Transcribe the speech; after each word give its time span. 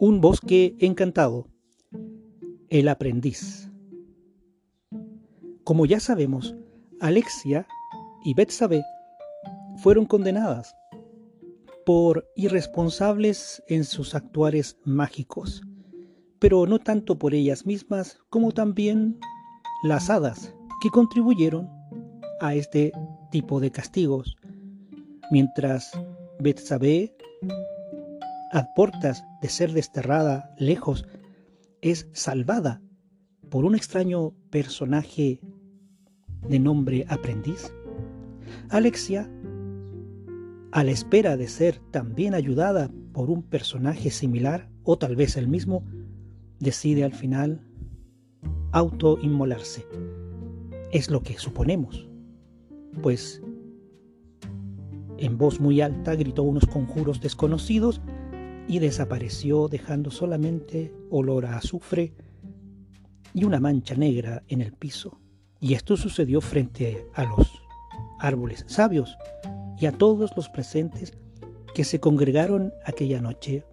Un 0.00 0.20
bosque 0.20 0.76
encantado. 0.78 1.48
El 2.68 2.86
aprendiz. 2.86 3.68
Como 5.64 5.86
ya 5.86 5.98
sabemos, 5.98 6.54
Alexia 7.00 7.66
y 8.24 8.32
Betsabé 8.34 8.84
fueron 9.78 10.06
condenadas 10.06 10.76
por 11.84 12.30
irresponsables 12.36 13.60
en 13.66 13.82
sus 13.82 14.14
actuares 14.14 14.78
mágicos, 14.84 15.62
pero 16.38 16.64
no 16.66 16.78
tanto 16.78 17.18
por 17.18 17.34
ellas 17.34 17.66
mismas 17.66 18.20
como 18.30 18.52
también 18.52 19.18
las 19.82 20.10
hadas 20.10 20.54
que 20.80 20.90
contribuyeron 20.90 21.68
a 22.40 22.54
este 22.54 22.92
tipo 23.32 23.58
de 23.58 23.72
castigos, 23.72 24.36
mientras 25.32 25.90
Betsabé 26.38 27.16
a 28.52 28.74
portas 28.74 29.24
de 29.42 29.48
ser 29.48 29.72
desterrada 29.72 30.54
lejos, 30.58 31.06
es 31.80 32.08
salvada 32.12 32.82
por 33.50 33.64
un 33.64 33.74
extraño 33.74 34.32
personaje 34.50 35.40
de 36.48 36.58
nombre 36.58 37.04
aprendiz. 37.08 37.72
Alexia, 38.70 39.30
a 40.72 40.84
la 40.84 40.90
espera 40.90 41.36
de 41.36 41.48
ser 41.48 41.80
también 41.90 42.34
ayudada 42.34 42.90
por 43.12 43.30
un 43.30 43.42
personaje 43.42 44.10
similar, 44.10 44.68
o 44.84 44.98
tal 44.98 45.16
vez 45.16 45.36
el 45.36 45.48
mismo, 45.48 45.84
decide 46.58 47.04
al 47.04 47.12
final 47.12 47.62
autoinmolarse. 48.72 49.86
Es 50.92 51.10
lo 51.10 51.22
que 51.22 51.38
suponemos, 51.38 52.08
pues 53.02 53.42
en 55.18 55.36
voz 55.36 55.60
muy 55.60 55.80
alta 55.80 56.14
gritó 56.14 56.42
unos 56.42 56.66
conjuros 56.66 57.20
desconocidos 57.20 58.00
y 58.68 58.78
desapareció 58.78 59.66
dejando 59.68 60.10
solamente 60.10 60.92
olor 61.10 61.46
a 61.46 61.56
azufre 61.56 62.12
y 63.32 63.44
una 63.44 63.60
mancha 63.60 63.94
negra 63.94 64.42
en 64.48 64.60
el 64.60 64.72
piso. 64.72 65.18
Y 65.58 65.74
esto 65.74 65.96
sucedió 65.96 66.40
frente 66.40 67.06
a 67.14 67.24
los 67.24 67.50
árboles 68.20 68.64
sabios 68.68 69.16
y 69.78 69.86
a 69.86 69.92
todos 69.92 70.32
los 70.36 70.48
presentes 70.50 71.14
que 71.74 71.84
se 71.84 71.98
congregaron 71.98 72.72
aquella 72.84 73.20
noche. 73.20 73.64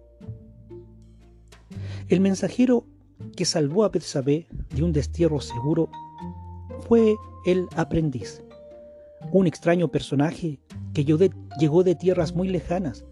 El 2.08 2.20
mensajero 2.20 2.86
que 3.36 3.44
salvó 3.44 3.84
a 3.84 3.90
Betsabé 3.90 4.46
de 4.74 4.82
un 4.82 4.92
destierro 4.92 5.40
seguro 5.40 5.90
fue 6.88 7.16
el 7.44 7.66
aprendiz, 7.76 8.42
un 9.32 9.46
extraño 9.46 9.88
personaje 9.88 10.60
que 10.94 11.04
llegó 11.04 11.82
de 11.82 11.94
tierras 11.94 12.34
muy 12.34 12.48
lejanas 12.48 13.04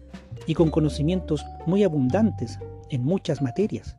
y 0.47 0.53
con 0.53 0.69
conocimientos 0.69 1.45
muy 1.65 1.83
abundantes 1.83 2.59
en 2.89 3.03
muchas 3.03 3.41
materias. 3.41 3.97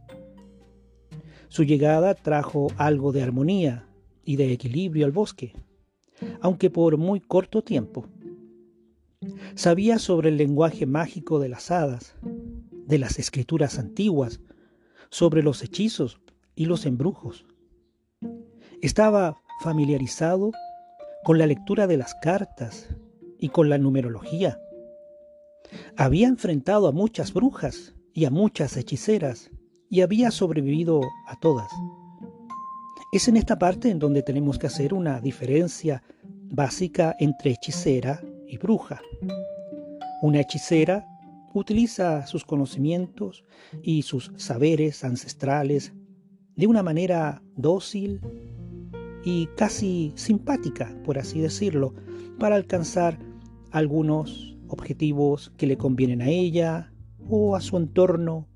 Su 1.48 1.64
llegada 1.64 2.14
trajo 2.14 2.68
algo 2.76 3.12
de 3.12 3.22
armonía 3.22 3.86
y 4.24 4.36
de 4.36 4.52
equilibrio 4.52 5.06
al 5.06 5.12
bosque, 5.12 5.54
aunque 6.40 6.70
por 6.70 6.96
muy 6.96 7.20
corto 7.20 7.62
tiempo. 7.62 8.06
Sabía 9.54 9.98
sobre 9.98 10.28
el 10.28 10.36
lenguaje 10.36 10.86
mágico 10.86 11.38
de 11.38 11.48
las 11.48 11.70
hadas, 11.70 12.14
de 12.22 12.98
las 12.98 13.18
escrituras 13.18 13.78
antiguas, 13.78 14.40
sobre 15.10 15.42
los 15.42 15.62
hechizos 15.62 16.20
y 16.54 16.66
los 16.66 16.84
embrujos. 16.84 17.46
Estaba 18.82 19.40
familiarizado 19.62 20.52
con 21.24 21.38
la 21.38 21.46
lectura 21.46 21.86
de 21.86 21.96
las 21.96 22.14
cartas 22.14 22.88
y 23.38 23.48
con 23.48 23.68
la 23.68 23.78
numerología 23.78 24.60
había 25.96 26.28
enfrentado 26.28 26.88
a 26.88 26.92
muchas 26.92 27.32
brujas 27.32 27.94
y 28.12 28.24
a 28.24 28.30
muchas 28.30 28.76
hechiceras 28.76 29.50
y 29.88 30.00
había 30.00 30.30
sobrevivido 30.30 31.00
a 31.26 31.38
todas. 31.40 31.70
Es 33.12 33.28
en 33.28 33.36
esta 33.36 33.58
parte 33.58 33.90
en 33.90 33.98
donde 33.98 34.22
tenemos 34.22 34.58
que 34.58 34.66
hacer 34.66 34.92
una 34.92 35.20
diferencia 35.20 36.02
básica 36.50 37.14
entre 37.18 37.52
hechicera 37.52 38.22
y 38.46 38.58
bruja. 38.58 39.00
Una 40.22 40.40
hechicera 40.40 41.06
utiliza 41.54 42.26
sus 42.26 42.44
conocimientos 42.44 43.44
y 43.82 44.02
sus 44.02 44.32
saberes 44.36 45.04
ancestrales 45.04 45.92
de 46.56 46.66
una 46.66 46.82
manera 46.82 47.42
dócil 47.56 48.20
y 49.24 49.46
casi 49.56 50.12
simpática, 50.16 50.96
por 51.04 51.18
así 51.18 51.40
decirlo, 51.40 51.94
para 52.38 52.56
alcanzar 52.56 53.18
algunos 53.70 54.55
objetivos 54.68 55.52
que 55.56 55.66
le 55.66 55.76
convienen 55.76 56.22
a 56.22 56.28
ella 56.28 56.92
o 57.28 57.56
a 57.56 57.60
su 57.60 57.76
entorno 57.76 58.46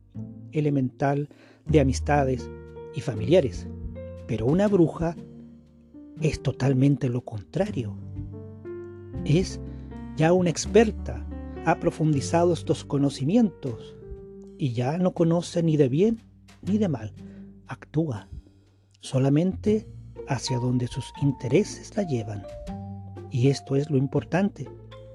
elemental 0.53 1.29
de 1.67 1.81
amistades 1.81 2.51
y 2.95 3.01
familiares. 3.01 3.67
Pero 4.27 4.47
una 4.47 4.69
bruja 4.69 5.17
es 6.21 6.43
totalmente 6.43 7.09
lo 7.09 7.23
contrario. 7.23 7.97
Es 9.25 9.61
ya 10.17 10.33
una 10.33 10.51
experta, 10.51 11.27
ha 11.65 11.79
profundizado 11.79 12.53
estos 12.53 12.85
conocimientos 12.85 13.97
y 14.59 14.73
ya 14.73 14.99
no 14.99 15.13
conoce 15.13 15.63
ni 15.63 15.77
de 15.77 15.89
bien 15.89 16.23
ni 16.63 16.79
de 16.79 16.89
mal. 16.89 17.13
Actúa 17.67 18.29
solamente 19.01 19.87
hacia 20.29 20.59
donde 20.59 20.87
sus 20.87 21.13
intereses 21.23 21.97
la 21.97 22.03
llevan. 22.03 22.43
Y 23.31 23.49
esto 23.49 23.77
es 23.77 23.91
lo 23.91 23.97
importante 23.97 24.69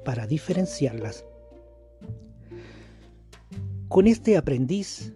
para 0.06 0.28
diferenciarlas. 0.28 1.26
Con 3.90 4.08
este 4.08 4.38
aprendiz 4.38 5.14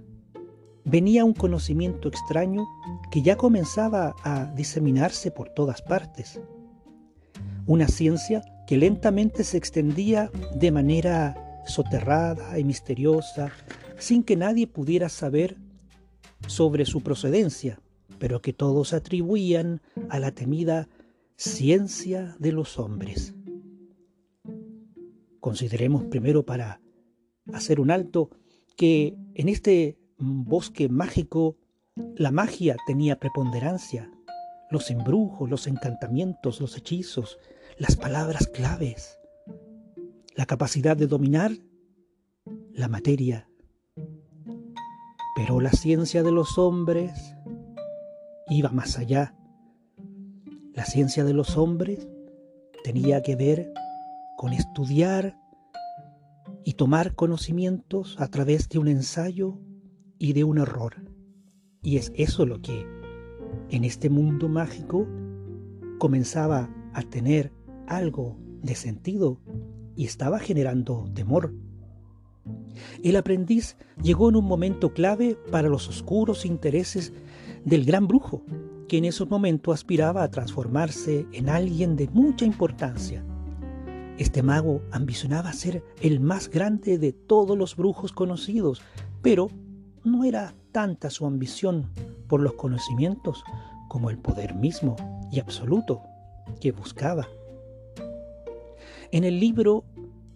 venía 0.83 1.23
un 1.23 1.33
conocimiento 1.33 2.09
extraño 2.09 2.67
que 3.11 3.21
ya 3.21 3.37
comenzaba 3.37 4.15
a 4.23 4.45
diseminarse 4.55 5.31
por 5.31 5.49
todas 5.49 5.81
partes. 5.81 6.41
Una 7.65 7.87
ciencia 7.87 8.41
que 8.67 8.77
lentamente 8.77 9.43
se 9.43 9.57
extendía 9.57 10.29
de 10.55 10.71
manera 10.71 11.61
soterrada 11.65 12.59
y 12.59 12.63
misteriosa, 12.63 13.51
sin 13.97 14.23
que 14.23 14.35
nadie 14.35 14.67
pudiera 14.67 15.09
saber 15.09 15.57
sobre 16.47 16.85
su 16.85 17.01
procedencia, 17.01 17.79
pero 18.17 18.41
que 18.41 18.53
todos 18.53 18.93
atribuían 18.93 19.81
a 20.09 20.19
la 20.19 20.31
temida 20.31 20.87
ciencia 21.35 22.35
de 22.39 22.51
los 22.51 22.79
hombres. 22.79 23.33
Consideremos 25.39 26.05
primero 26.05 26.45
para 26.45 26.81
hacer 27.53 27.79
un 27.79 27.91
alto 27.91 28.29
que 28.75 29.15
en 29.35 29.49
este 29.49 29.97
bosque 30.17 30.89
mágico 30.89 31.57
la 32.15 32.31
magia 32.31 32.77
tenía 32.85 33.19
preponderancia, 33.19 34.11
los 34.69 34.89
embrujos, 34.91 35.49
los 35.49 35.67
encantamientos, 35.67 36.61
los 36.61 36.77
hechizos, 36.77 37.39
las 37.77 37.95
palabras 37.95 38.47
claves, 38.47 39.17
la 40.35 40.45
capacidad 40.45 40.95
de 40.95 41.07
dominar 41.07 41.51
la 42.73 42.87
materia. 42.87 43.49
Pero 45.35 45.59
la 45.59 45.71
ciencia 45.71 46.23
de 46.23 46.31
los 46.31 46.57
hombres 46.57 47.35
iba 48.49 48.69
más 48.71 48.97
allá. 48.97 49.35
La 50.73 50.85
ciencia 50.85 51.23
de 51.23 51.33
los 51.33 51.57
hombres 51.57 52.07
tenía 52.83 53.21
que 53.21 53.35
ver 53.35 53.73
con 54.39 54.53
estudiar 54.53 55.37
y 56.63 56.75
tomar 56.75 57.13
conocimientos 57.13 58.15
a 58.21 58.29
través 58.29 58.69
de 58.69 58.79
un 58.79 58.87
ensayo 58.87 59.59
y 60.17 60.31
de 60.31 60.45
un 60.45 60.59
error. 60.59 60.95
Y 61.81 61.97
es 61.97 62.13
eso 62.15 62.45
lo 62.45 62.61
que 62.61 62.87
en 63.69 63.83
este 63.83 64.09
mundo 64.09 64.47
mágico 64.47 65.05
comenzaba 65.97 66.73
a 66.93 67.01
tener 67.01 67.51
algo 67.85 68.37
de 68.63 68.75
sentido 68.75 69.41
y 69.97 70.05
estaba 70.05 70.39
generando 70.39 71.11
temor. 71.13 71.53
El 73.03 73.17
aprendiz 73.17 73.75
llegó 74.01 74.29
en 74.29 74.37
un 74.37 74.45
momento 74.45 74.93
clave 74.93 75.37
para 75.51 75.67
los 75.67 75.89
oscuros 75.89 76.45
intereses 76.45 77.11
del 77.65 77.83
gran 77.83 78.07
brujo, 78.07 78.45
que 78.87 78.99
en 78.99 79.03
ese 79.03 79.25
momento 79.25 79.73
aspiraba 79.73 80.23
a 80.23 80.31
transformarse 80.31 81.27
en 81.33 81.49
alguien 81.49 81.97
de 81.97 82.07
mucha 82.07 82.45
importancia 82.45 83.25
este 84.19 84.43
mago 84.43 84.81
ambicionaba 84.91 85.53
ser 85.53 85.81
el 86.01 86.19
más 86.19 86.49
grande 86.49 86.97
de 86.97 87.13
todos 87.13 87.57
los 87.57 87.77
brujos 87.77 88.11
conocidos, 88.11 88.81
pero 89.21 89.49
no 90.03 90.25
era 90.25 90.53
tanta 90.73 91.09
su 91.09 91.25
ambición 91.25 91.89
por 92.27 92.41
los 92.41 92.53
conocimientos 92.53 93.41
como 93.87 94.09
el 94.09 94.17
poder 94.17 94.55
mismo 94.55 94.97
y 95.31 95.39
absoluto 95.39 96.01
que 96.59 96.73
buscaba. 96.73 97.29
En 99.11 99.23
el 99.23 99.39
libro 99.39 99.85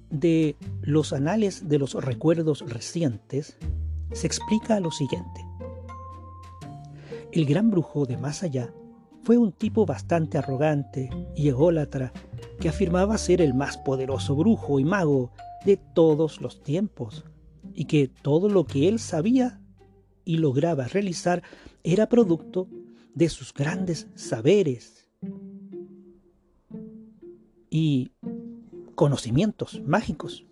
de 0.09 0.55
los 0.81 1.11
anales 1.11 1.67
de 1.67 1.77
los 1.77 1.93
recuerdos 1.93 2.61
recientes 2.61 3.57
se 4.13 4.27
explica 4.27 4.79
lo 4.79 4.91
siguiente. 4.91 5.45
El 7.33 7.45
gran 7.45 7.69
brujo 7.69 8.05
de 8.05 8.15
más 8.15 8.43
allá 8.43 8.73
fue 9.23 9.37
un 9.37 9.51
tipo 9.51 9.85
bastante 9.85 10.37
arrogante 10.37 11.09
y 11.35 11.49
ególatra 11.49 12.13
que 12.59 12.69
afirmaba 12.69 13.17
ser 13.17 13.41
el 13.41 13.53
más 13.53 13.77
poderoso 13.77 14.35
brujo 14.35 14.79
y 14.79 14.85
mago 14.85 15.31
de 15.65 15.77
todos 15.77 16.41
los 16.41 16.61
tiempos 16.61 17.25
y 17.73 17.85
que 17.85 18.07
todo 18.07 18.49
lo 18.49 18.65
que 18.65 18.87
él 18.87 18.99
sabía 18.99 19.61
y 20.25 20.37
lograba 20.37 20.87
realizar 20.87 21.43
era 21.83 22.07
producto 22.07 22.67
de 23.13 23.29
sus 23.29 23.53
grandes 23.53 24.07
saberes 24.15 25.09
y 27.69 28.11
conocimientos 28.95 29.81
mágicos. 29.85 30.45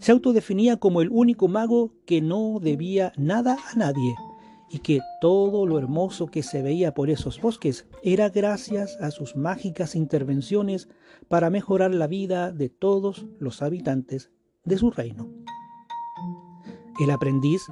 Se 0.00 0.12
autodefinía 0.12 0.78
como 0.78 1.02
el 1.02 1.10
único 1.10 1.48
mago 1.48 1.92
que 2.06 2.20
no 2.20 2.58
debía 2.60 3.12
nada 3.16 3.58
a 3.72 3.76
nadie 3.76 4.14
y 4.70 4.80
que 4.80 5.00
todo 5.20 5.66
lo 5.66 5.78
hermoso 5.78 6.26
que 6.26 6.42
se 6.42 6.62
veía 6.62 6.94
por 6.94 7.10
esos 7.10 7.40
bosques 7.40 7.86
era 8.02 8.28
gracias 8.28 8.96
a 9.00 9.10
sus 9.10 9.36
mágicas 9.36 9.94
intervenciones 9.94 10.88
para 11.28 11.50
mejorar 11.50 11.94
la 11.94 12.06
vida 12.06 12.52
de 12.52 12.68
todos 12.68 13.26
los 13.38 13.62
habitantes 13.62 14.30
de 14.64 14.78
su 14.78 14.90
reino. 14.90 15.30
El 17.00 17.10
aprendiz, 17.10 17.62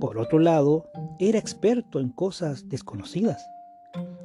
por 0.00 0.18
otro 0.18 0.38
lado, 0.38 0.90
era 1.18 1.38
experto 1.38 2.00
en 2.00 2.10
cosas 2.10 2.68
desconocidas, 2.68 3.46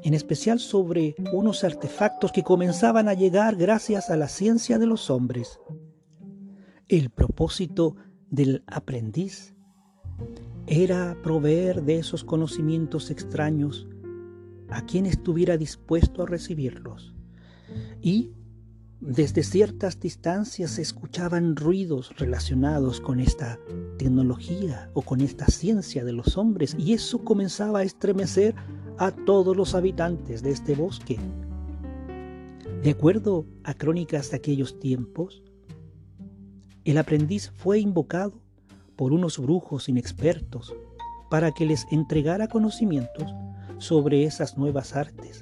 en 0.03 0.13
especial 0.13 0.59
sobre 0.59 1.15
unos 1.31 1.63
artefactos 1.63 2.31
que 2.31 2.43
comenzaban 2.43 3.07
a 3.07 3.13
llegar 3.13 3.55
gracias 3.55 4.09
a 4.09 4.17
la 4.17 4.27
ciencia 4.27 4.79
de 4.79 4.87
los 4.87 5.09
hombres. 5.09 5.59
El 6.87 7.11
propósito 7.11 7.95
del 8.29 8.63
aprendiz 8.67 9.53
era 10.69 11.17
proveer 11.23 11.81
de 11.81 11.97
esos 11.97 12.23
conocimientos 12.23 13.09
extraños 13.09 13.87
a 14.69 14.85
quien 14.85 15.07
estuviera 15.07 15.57
dispuesto 15.57 16.21
a 16.21 16.27
recibirlos. 16.27 17.15
Y 18.03 18.33
desde 19.01 19.41
ciertas 19.41 19.99
distancias 19.99 20.71
se 20.71 20.83
escuchaban 20.83 21.55
ruidos 21.55 22.15
relacionados 22.17 23.01
con 23.01 23.19
esta 23.19 23.57
tecnología 23.97 24.91
o 24.93 25.01
con 25.01 25.21
esta 25.21 25.47
ciencia 25.47 26.05
de 26.05 26.13
los 26.13 26.37
hombres 26.37 26.75
y 26.77 26.93
eso 26.93 27.23
comenzaba 27.23 27.79
a 27.79 27.83
estremecer 27.83 28.53
a 28.99 29.09
todos 29.09 29.57
los 29.57 29.73
habitantes 29.73 30.43
de 30.43 30.51
este 30.51 30.75
bosque. 30.75 31.17
De 32.83 32.91
acuerdo 32.91 33.47
a 33.63 33.73
crónicas 33.73 34.29
de 34.29 34.37
aquellos 34.37 34.79
tiempos, 34.79 35.41
el 36.83 36.99
aprendiz 36.99 37.49
fue 37.55 37.79
invocado 37.79 38.39
por 38.99 39.13
unos 39.13 39.39
brujos 39.39 39.87
inexpertos 39.87 40.75
para 41.29 41.53
que 41.53 41.65
les 41.65 41.87
entregara 41.89 42.49
conocimientos 42.49 43.33
sobre 43.77 44.25
esas 44.25 44.57
nuevas 44.57 44.93
artes. 44.93 45.41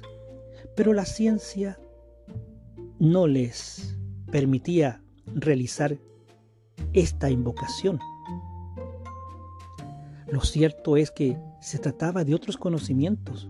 Pero 0.76 0.92
la 0.92 1.04
ciencia 1.04 1.76
no 3.00 3.26
les 3.26 3.98
permitía 4.30 5.02
realizar 5.34 5.98
esta 6.92 7.30
invocación. 7.30 7.98
Lo 10.30 10.42
cierto 10.42 10.96
es 10.96 11.10
que 11.10 11.36
se 11.60 11.80
trataba 11.80 12.22
de 12.22 12.36
otros 12.36 12.56
conocimientos 12.58 13.48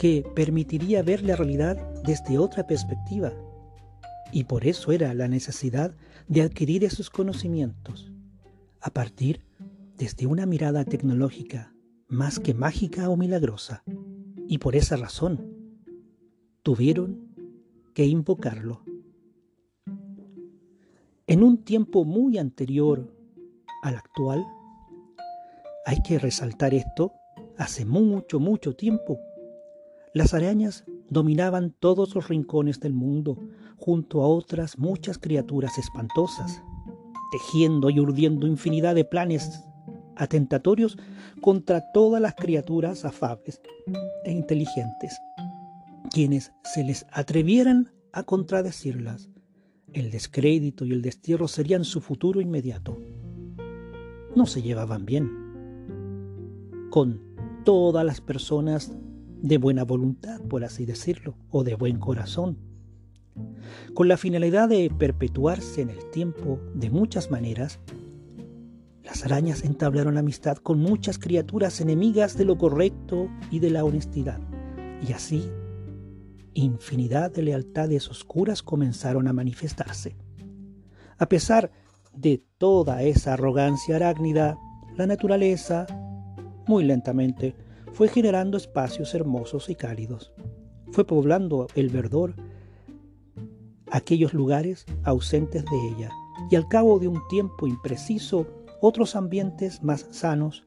que 0.00 0.28
permitiría 0.34 1.04
ver 1.04 1.22
la 1.22 1.36
realidad 1.36 1.76
desde 2.02 2.38
otra 2.38 2.66
perspectiva. 2.66 3.32
Y 4.32 4.42
por 4.42 4.66
eso 4.66 4.90
era 4.90 5.14
la 5.14 5.28
necesidad 5.28 5.94
de 6.26 6.42
adquirir 6.42 6.82
esos 6.82 7.08
conocimientos 7.08 8.10
a 8.80 8.90
partir 8.90 9.42
desde 9.96 10.26
una 10.26 10.46
mirada 10.46 10.84
tecnológica 10.84 11.72
más 12.08 12.38
que 12.38 12.54
mágica 12.54 13.08
o 13.10 13.16
milagrosa. 13.16 13.82
Y 14.48 14.58
por 14.58 14.76
esa 14.76 14.96
razón 14.96 15.52
tuvieron 16.62 17.28
que 17.94 18.06
invocarlo. 18.06 18.82
En 21.26 21.42
un 21.42 21.64
tiempo 21.64 22.04
muy 22.04 22.38
anterior 22.38 23.12
al 23.82 23.96
actual, 23.96 24.44
hay 25.84 26.02
que 26.02 26.18
resaltar 26.18 26.74
esto, 26.74 27.12
hace 27.56 27.84
mucho, 27.84 28.38
mucho 28.38 28.74
tiempo, 28.74 29.18
las 30.14 30.34
arañas 30.34 30.84
dominaban 31.08 31.74
todos 31.78 32.14
los 32.14 32.28
rincones 32.28 32.80
del 32.80 32.92
mundo 32.92 33.38
junto 33.76 34.22
a 34.22 34.28
otras 34.28 34.78
muchas 34.78 35.18
criaturas 35.18 35.78
espantosas 35.78 36.62
tejiendo 37.30 37.90
y 37.90 38.00
urdiendo 38.00 38.46
infinidad 38.46 38.94
de 38.94 39.04
planes 39.04 39.64
atentatorios 40.16 40.96
contra 41.40 41.92
todas 41.92 42.20
las 42.20 42.34
criaturas 42.34 43.04
afables 43.04 43.60
e 44.24 44.32
inteligentes, 44.32 45.18
quienes 46.10 46.52
se 46.64 46.84
les 46.84 47.06
atrevieran 47.12 47.92
a 48.12 48.22
contradecirlas. 48.22 49.28
El 49.92 50.10
descrédito 50.10 50.84
y 50.84 50.92
el 50.92 51.02
destierro 51.02 51.48
serían 51.48 51.84
su 51.84 52.00
futuro 52.00 52.40
inmediato. 52.40 52.98
No 54.34 54.46
se 54.46 54.62
llevaban 54.62 55.06
bien 55.06 55.30
con 56.90 57.20
todas 57.64 58.04
las 58.04 58.20
personas 58.20 58.92
de 59.42 59.58
buena 59.58 59.84
voluntad, 59.84 60.40
por 60.42 60.64
así 60.64 60.86
decirlo, 60.86 61.36
o 61.50 61.62
de 61.62 61.74
buen 61.74 61.98
corazón 61.98 62.58
con 63.94 64.08
la 64.08 64.16
finalidad 64.16 64.68
de 64.68 64.90
perpetuarse 64.96 65.82
en 65.82 65.90
el 65.90 66.10
tiempo 66.10 66.60
de 66.74 66.90
muchas 66.90 67.30
maneras, 67.30 67.78
las 69.04 69.24
arañas 69.24 69.64
entablaron 69.64 70.18
amistad 70.18 70.56
con 70.56 70.78
muchas 70.80 71.18
criaturas 71.18 71.80
enemigas 71.80 72.36
de 72.36 72.44
lo 72.44 72.58
correcto 72.58 73.28
y 73.50 73.60
de 73.60 73.70
la 73.70 73.84
honestidad, 73.84 74.40
y 75.06 75.12
así 75.12 75.48
infinidad 76.56 77.30
de 77.30 77.42
lealtades 77.42 78.08
oscuras 78.08 78.62
comenzaron 78.62 79.28
a 79.28 79.32
manifestarse. 79.32 80.16
A 81.18 81.28
pesar 81.28 81.70
de 82.14 82.42
toda 82.58 83.02
esa 83.02 83.34
arrogancia 83.34 83.96
arácnida, 83.96 84.58
la 84.96 85.06
naturaleza, 85.06 85.86
muy 86.66 86.84
lentamente, 86.84 87.54
fue 87.92 88.08
generando 88.08 88.56
espacios 88.56 89.14
hermosos 89.14 89.68
y 89.68 89.74
cálidos. 89.74 90.32
Fue 90.92 91.06
poblando 91.06 91.66
el 91.74 91.90
verdor 91.90 92.34
aquellos 93.90 94.34
lugares 94.34 94.84
ausentes 95.04 95.64
de 95.64 95.88
ella, 95.88 96.10
y 96.50 96.56
al 96.56 96.68
cabo 96.68 96.98
de 96.98 97.08
un 97.08 97.20
tiempo 97.28 97.66
impreciso, 97.66 98.46
otros 98.80 99.16
ambientes 99.16 99.82
más 99.82 100.06
sanos 100.10 100.66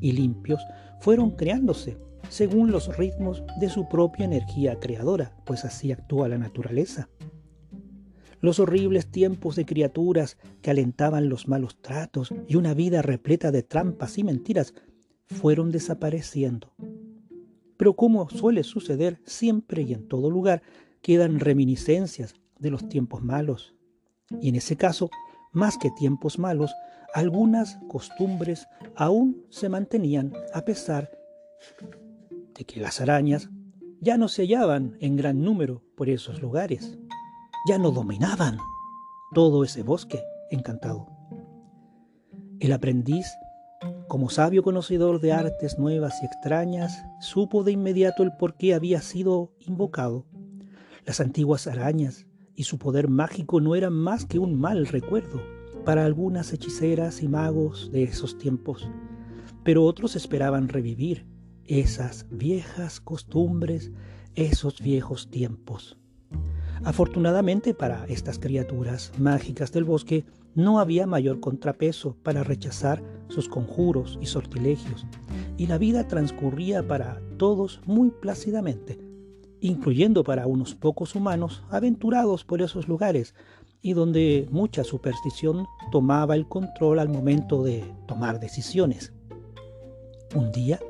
y 0.00 0.12
limpios 0.12 0.62
fueron 1.00 1.32
creándose 1.32 1.98
según 2.28 2.70
los 2.70 2.96
ritmos 2.96 3.42
de 3.58 3.68
su 3.70 3.88
propia 3.88 4.26
energía 4.26 4.78
creadora, 4.78 5.34
pues 5.44 5.64
así 5.64 5.92
actúa 5.92 6.28
la 6.28 6.38
naturaleza. 6.38 7.08
Los 8.40 8.60
horribles 8.60 9.10
tiempos 9.10 9.56
de 9.56 9.64
criaturas 9.64 10.36
que 10.62 10.70
alentaban 10.70 11.28
los 11.28 11.48
malos 11.48 11.80
tratos 11.80 12.32
y 12.46 12.56
una 12.56 12.74
vida 12.74 13.02
repleta 13.02 13.50
de 13.50 13.62
trampas 13.62 14.18
y 14.18 14.24
mentiras 14.24 14.74
fueron 15.26 15.72
desapareciendo. 15.72 16.72
Pero 17.76 17.94
como 17.94 18.28
suele 18.28 18.62
suceder 18.62 19.20
siempre 19.24 19.82
y 19.82 19.92
en 19.92 20.06
todo 20.06 20.30
lugar, 20.30 20.62
quedan 21.00 21.40
reminiscencias 21.40 22.34
de 22.58 22.70
los 22.70 22.88
tiempos 22.88 23.22
malos. 23.22 23.74
Y 24.40 24.48
en 24.48 24.56
ese 24.56 24.76
caso, 24.76 25.10
más 25.52 25.78
que 25.78 25.90
tiempos 25.90 26.38
malos, 26.38 26.74
algunas 27.14 27.78
costumbres 27.88 28.68
aún 28.96 29.44
se 29.50 29.68
mantenían 29.68 30.32
a 30.52 30.62
pesar 30.62 31.10
de 32.54 32.64
que 32.64 32.80
las 32.80 33.00
arañas 33.00 33.48
ya 34.00 34.16
no 34.16 34.28
se 34.28 34.42
hallaban 34.42 34.96
en 35.00 35.16
gran 35.16 35.42
número 35.42 35.82
por 35.96 36.08
esos 36.08 36.40
lugares, 36.40 36.98
ya 37.68 37.78
no 37.78 37.90
dominaban 37.90 38.58
todo 39.34 39.64
ese 39.64 39.82
bosque 39.82 40.22
encantado. 40.50 41.06
El 42.60 42.72
aprendiz, 42.72 43.26
como 44.06 44.30
sabio 44.30 44.62
conocedor 44.62 45.20
de 45.20 45.32
artes 45.32 45.78
nuevas 45.78 46.22
y 46.22 46.26
extrañas, 46.26 47.02
supo 47.20 47.64
de 47.64 47.72
inmediato 47.72 48.22
el 48.22 48.32
por 48.32 48.56
qué 48.56 48.74
había 48.74 49.00
sido 49.00 49.52
invocado. 49.60 50.26
Las 51.04 51.20
antiguas 51.20 51.66
arañas 51.66 52.27
y 52.58 52.64
su 52.64 52.76
poder 52.76 53.08
mágico 53.08 53.60
no 53.60 53.76
era 53.76 53.88
más 53.88 54.26
que 54.26 54.40
un 54.40 54.60
mal 54.60 54.88
recuerdo 54.88 55.40
para 55.84 56.04
algunas 56.04 56.52
hechiceras 56.52 57.22
y 57.22 57.28
magos 57.28 57.92
de 57.92 58.02
esos 58.02 58.36
tiempos, 58.36 58.90
pero 59.62 59.84
otros 59.84 60.16
esperaban 60.16 60.68
revivir 60.68 61.24
esas 61.64 62.26
viejas 62.30 63.00
costumbres, 63.00 63.92
esos 64.34 64.82
viejos 64.82 65.30
tiempos. 65.30 65.98
Afortunadamente 66.82 67.74
para 67.74 68.04
estas 68.06 68.40
criaturas 68.40 69.12
mágicas 69.20 69.70
del 69.70 69.84
bosque 69.84 70.26
no 70.56 70.80
había 70.80 71.06
mayor 71.06 71.38
contrapeso 71.38 72.16
para 72.24 72.42
rechazar 72.42 73.04
sus 73.28 73.48
conjuros 73.48 74.18
y 74.20 74.26
sortilegios, 74.26 75.06
y 75.56 75.68
la 75.68 75.78
vida 75.78 76.08
transcurría 76.08 76.88
para 76.88 77.22
todos 77.36 77.80
muy 77.86 78.10
plácidamente, 78.10 79.07
incluyendo 79.60 80.24
para 80.24 80.46
unos 80.46 80.74
pocos 80.74 81.14
humanos 81.14 81.62
aventurados 81.70 82.44
por 82.44 82.62
esos 82.62 82.88
lugares 82.88 83.34
y 83.80 83.92
donde 83.92 84.48
mucha 84.50 84.84
superstición 84.84 85.66
tomaba 85.90 86.34
el 86.34 86.48
control 86.48 86.98
al 86.98 87.08
momento 87.08 87.62
de 87.62 87.84
tomar 88.06 88.40
decisiones. 88.40 89.12
Un 90.34 90.52
día, 90.52 90.80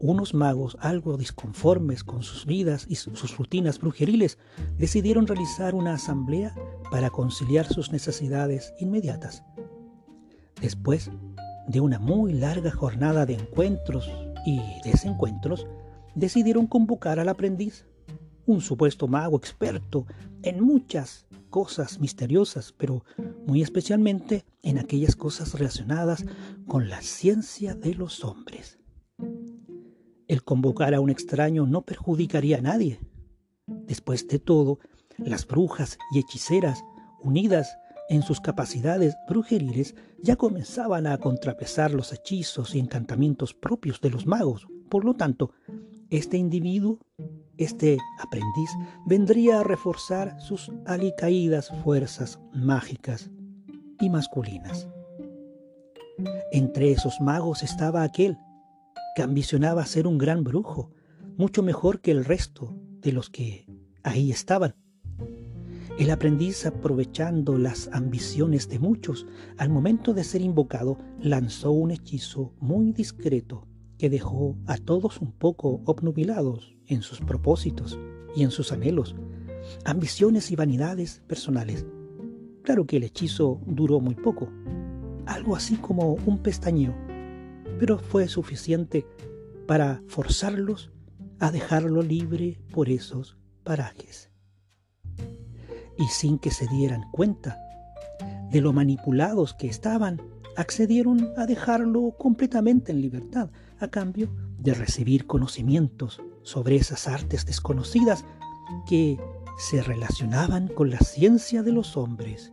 unos 0.00 0.34
magos 0.34 0.76
algo 0.80 1.16
disconformes 1.16 2.04
con 2.04 2.22
sus 2.22 2.46
vidas 2.46 2.86
y 2.88 2.96
sus 2.96 3.36
rutinas 3.36 3.78
brujeriles 3.78 4.38
decidieron 4.76 5.26
realizar 5.26 5.74
una 5.74 5.94
asamblea 5.94 6.54
para 6.90 7.10
conciliar 7.10 7.66
sus 7.66 7.90
necesidades 7.90 8.74
inmediatas. 8.78 9.42
Después 10.60 11.10
de 11.68 11.80
una 11.80 11.98
muy 11.98 12.34
larga 12.34 12.70
jornada 12.70 13.24
de 13.24 13.34
encuentros 13.34 14.10
y 14.44 14.60
desencuentros, 14.84 15.66
decidieron 16.14 16.66
convocar 16.66 17.18
al 17.18 17.28
aprendiz, 17.28 17.86
un 18.46 18.60
supuesto 18.60 19.08
mago 19.08 19.36
experto 19.36 20.06
en 20.42 20.60
muchas 20.60 21.26
cosas 21.50 22.00
misteriosas, 22.00 22.72
pero 22.76 23.04
muy 23.46 23.62
especialmente 23.62 24.44
en 24.62 24.78
aquellas 24.78 25.16
cosas 25.16 25.54
relacionadas 25.54 26.24
con 26.66 26.88
la 26.88 27.00
ciencia 27.00 27.74
de 27.74 27.94
los 27.94 28.24
hombres. 28.24 28.78
El 30.26 30.42
convocar 30.42 30.94
a 30.94 31.00
un 31.00 31.10
extraño 31.10 31.66
no 31.66 31.82
perjudicaría 31.82 32.58
a 32.58 32.62
nadie. 32.62 32.98
Después 33.66 34.26
de 34.26 34.38
todo, 34.38 34.78
las 35.18 35.46
brujas 35.46 35.98
y 36.12 36.18
hechiceras, 36.18 36.82
unidas 37.22 37.76
en 38.08 38.22
sus 38.22 38.40
capacidades 38.40 39.14
brujeriles, 39.28 39.94
ya 40.22 40.36
comenzaban 40.36 41.06
a 41.06 41.18
contrapesar 41.18 41.92
los 41.92 42.12
hechizos 42.12 42.74
y 42.74 42.80
encantamientos 42.80 43.54
propios 43.54 44.00
de 44.00 44.10
los 44.10 44.26
magos. 44.26 44.66
Por 44.88 45.04
lo 45.04 45.14
tanto, 45.14 45.52
este 46.16 46.36
individuo, 46.36 47.00
este 47.56 47.98
aprendiz, 48.20 48.70
vendría 49.04 49.60
a 49.60 49.64
reforzar 49.64 50.40
sus 50.40 50.70
alicaídas 50.86 51.72
fuerzas 51.82 52.38
mágicas 52.52 53.30
y 54.00 54.10
masculinas. 54.10 54.88
Entre 56.52 56.92
esos 56.92 57.20
magos 57.20 57.64
estaba 57.64 58.04
aquel 58.04 58.38
que 59.16 59.22
ambicionaba 59.22 59.84
ser 59.86 60.06
un 60.06 60.16
gran 60.16 60.44
brujo, 60.44 60.92
mucho 61.36 61.64
mejor 61.64 62.00
que 62.00 62.12
el 62.12 62.24
resto 62.24 62.76
de 63.00 63.10
los 63.12 63.28
que 63.28 63.66
ahí 64.04 64.30
estaban. 64.30 64.76
El 65.98 66.10
aprendiz, 66.10 66.64
aprovechando 66.64 67.58
las 67.58 67.88
ambiciones 67.92 68.68
de 68.68 68.78
muchos, 68.78 69.26
al 69.58 69.68
momento 69.68 70.14
de 70.14 70.22
ser 70.22 70.42
invocado, 70.42 70.96
lanzó 71.20 71.72
un 71.72 71.90
hechizo 71.90 72.52
muy 72.60 72.92
discreto 72.92 73.66
que 73.98 74.10
dejó 74.10 74.56
a 74.66 74.76
todos 74.76 75.20
un 75.20 75.32
poco 75.32 75.82
obnubilados 75.84 76.74
en 76.86 77.02
sus 77.02 77.20
propósitos 77.20 77.98
y 78.34 78.42
en 78.42 78.50
sus 78.50 78.72
anhelos, 78.72 79.14
ambiciones 79.84 80.50
y 80.50 80.56
vanidades 80.56 81.22
personales. 81.26 81.86
Claro 82.62 82.86
que 82.86 82.96
el 82.96 83.04
hechizo 83.04 83.60
duró 83.66 84.00
muy 84.00 84.14
poco, 84.14 84.48
algo 85.26 85.56
así 85.56 85.76
como 85.76 86.14
un 86.26 86.38
pestañeo, 86.38 86.94
pero 87.78 87.98
fue 87.98 88.28
suficiente 88.28 89.06
para 89.66 90.02
forzarlos 90.06 90.90
a 91.38 91.50
dejarlo 91.50 92.02
libre 92.02 92.60
por 92.72 92.88
esos 92.88 93.36
parajes 93.64 94.30
y 95.98 96.06
sin 96.08 96.38
que 96.38 96.50
se 96.50 96.66
dieran 96.68 97.10
cuenta 97.10 97.58
de 98.50 98.60
lo 98.60 98.72
manipulados 98.72 99.54
que 99.54 99.66
estaban, 99.66 100.20
accedieron 100.56 101.32
a 101.36 101.46
dejarlo 101.46 102.12
completamente 102.16 102.92
en 102.92 103.00
libertad, 103.00 103.50
a 103.84 103.90
cambio 103.90 104.28
de 104.58 104.74
recibir 104.74 105.26
conocimientos 105.26 106.20
sobre 106.42 106.76
esas 106.76 107.06
artes 107.06 107.46
desconocidas 107.46 108.24
que 108.86 109.18
se 109.56 109.82
relacionaban 109.82 110.68
con 110.68 110.90
la 110.90 110.98
ciencia 110.98 111.62
de 111.62 111.72
los 111.72 111.96
hombres 111.96 112.52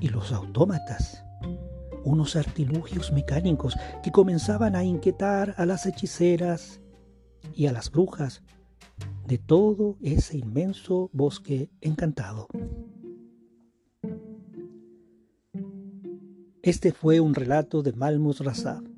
y 0.00 0.08
los 0.08 0.32
autómatas, 0.32 1.24
unos 2.04 2.36
artilugios 2.36 3.12
mecánicos 3.12 3.76
que 4.02 4.12
comenzaban 4.12 4.76
a 4.76 4.84
inquietar 4.84 5.54
a 5.56 5.66
las 5.66 5.86
hechiceras 5.86 6.80
y 7.54 7.66
a 7.66 7.72
las 7.72 7.90
brujas 7.90 8.42
de 9.26 9.38
todo 9.38 9.96
ese 10.02 10.38
inmenso 10.38 11.10
bosque 11.12 11.70
encantado. 11.80 12.48
Este 16.62 16.92
fue 16.92 17.20
un 17.20 17.34
relato 17.34 17.82
de 17.82 17.92
Malmus 17.92 18.40
Razab 18.40 18.97